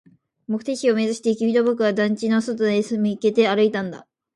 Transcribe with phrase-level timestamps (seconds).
[0.47, 4.07] 目的地を目指して、君と僕は団地の外へ向けて歩いたんだ